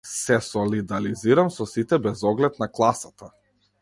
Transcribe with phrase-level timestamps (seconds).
[0.11, 3.31] Се солидализирам со сите без оглед на класата.